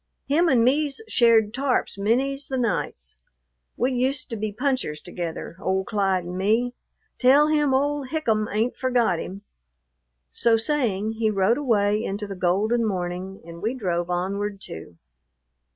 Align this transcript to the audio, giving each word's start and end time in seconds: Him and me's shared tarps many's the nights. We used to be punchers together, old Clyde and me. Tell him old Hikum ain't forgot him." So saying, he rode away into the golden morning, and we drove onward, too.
Him 0.27 0.49
and 0.49 0.63
me's 0.63 0.99
shared 1.07 1.53
tarps 1.53 1.95
many's 1.95 2.47
the 2.47 2.57
nights. 2.57 3.17
We 3.77 3.91
used 3.93 4.31
to 4.31 4.35
be 4.35 4.51
punchers 4.51 4.99
together, 4.99 5.57
old 5.61 5.85
Clyde 5.85 6.23
and 6.23 6.35
me. 6.39 6.73
Tell 7.19 7.49
him 7.49 7.71
old 7.71 8.07
Hikum 8.07 8.47
ain't 8.51 8.75
forgot 8.75 9.19
him." 9.19 9.43
So 10.31 10.57
saying, 10.57 11.11
he 11.19 11.29
rode 11.29 11.59
away 11.59 12.03
into 12.03 12.25
the 12.25 12.33
golden 12.33 12.83
morning, 12.83 13.41
and 13.45 13.61
we 13.61 13.75
drove 13.75 14.09
onward, 14.09 14.59
too. 14.59 14.97